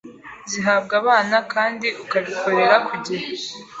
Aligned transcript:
zihabwa 0.51 0.93
abana 1.01 1.37
kandi 1.53 1.87
ukabikorera 2.03 2.75
ku 2.87 2.93
gihe. 3.05 3.27